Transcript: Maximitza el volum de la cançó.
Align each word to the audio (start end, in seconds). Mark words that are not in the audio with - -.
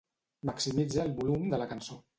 Maximitza 0.51 1.05
el 1.05 1.15
volum 1.21 1.47
de 1.55 1.63
la 1.65 1.73
cançó. 1.77 2.05